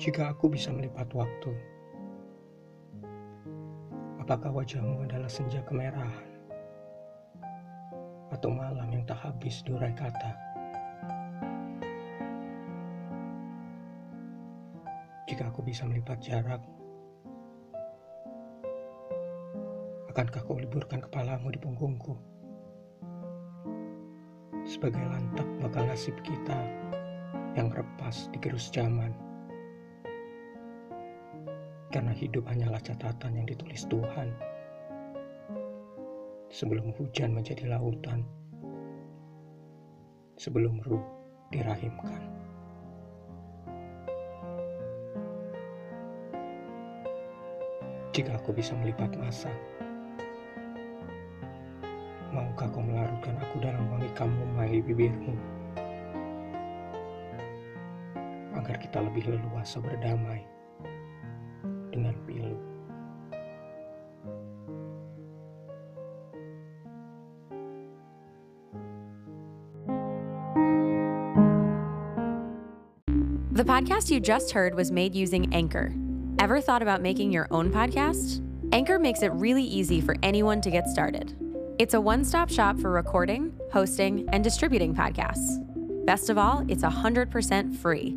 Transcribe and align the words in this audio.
Jika 0.00 0.32
aku 0.32 0.48
bisa 0.48 0.72
melipat 0.72 1.12
waktu, 1.12 1.52
apakah 4.24 4.48
wajahmu 4.48 5.04
adalah 5.04 5.28
senja 5.28 5.60
kemerahan 5.68 6.32
atau 8.32 8.48
malam 8.48 8.88
yang 8.88 9.04
tak 9.04 9.20
habis 9.20 9.60
durai 9.60 9.92
kata? 9.92 10.32
Jika 15.28 15.52
aku 15.52 15.60
bisa 15.60 15.84
melipat 15.84 16.24
jarak, 16.24 16.64
akankah 20.08 20.40
kau 20.40 20.56
liburkan 20.56 21.04
kepalamu 21.04 21.52
di 21.52 21.60
punggungku? 21.60 22.16
Sebagai 24.64 25.04
lantak 25.04 25.44
bakal 25.60 25.84
nasib 25.84 26.16
kita 26.24 26.56
yang 27.60 27.68
repas 27.68 28.32
di 28.32 28.40
gerus 28.40 28.72
zaman. 28.72 29.31
Karena 31.92 32.16
hidup 32.16 32.48
hanyalah 32.48 32.80
catatan 32.80 33.36
yang 33.36 33.44
ditulis 33.44 33.84
Tuhan. 33.84 34.32
Sebelum 36.48 36.96
hujan 36.96 37.36
menjadi 37.36 37.68
lautan. 37.68 38.24
Sebelum 40.40 40.80
ruh 40.88 41.04
dirahimkan. 41.52 42.32
Jika 48.16 48.40
aku 48.40 48.56
bisa 48.56 48.72
melipat 48.76 49.12
masa, 49.20 49.52
maukah 52.32 52.68
kau 52.72 52.80
melarutkan 52.80 53.36
aku 53.36 53.60
dalam 53.60 53.84
wangi 53.92 54.08
kamu 54.16 54.40
di 54.68 54.80
bibirmu? 54.80 55.36
Agar 58.56 58.80
kita 58.80 59.00
lebih 59.00 59.28
leluasa 59.32 59.80
berdamai 59.80 60.51
dengan 61.92 62.16
pilu. 62.26 62.56
The 73.52 73.64
podcast 73.64 74.10
you 74.10 74.18
just 74.18 74.50
heard 74.50 74.74
was 74.74 74.90
made 74.90 75.14
using 75.14 75.52
Anchor. 75.54 75.94
Ever 76.40 76.60
thought 76.60 76.82
about 76.82 77.02
making 77.02 77.30
your 77.30 77.46
own 77.50 77.70
podcast? 77.70 78.42
Anchor 78.72 78.98
makes 78.98 79.22
it 79.22 79.30
really 79.32 79.62
easy 79.62 80.00
for 80.00 80.16
anyone 80.22 80.60
to 80.62 80.70
get 80.70 80.88
started. 80.88 81.36
It's 81.78 81.94
a 81.94 82.00
one 82.00 82.24
stop 82.24 82.48
shop 82.48 82.80
for 82.80 82.90
recording, 82.90 83.52
hosting, 83.70 84.26
and 84.32 84.42
distributing 84.42 84.94
podcasts. 84.94 85.62
Best 86.06 86.30
of 86.30 86.38
all, 86.38 86.64
it's 86.68 86.82
100% 86.82 87.76
free. 87.76 88.16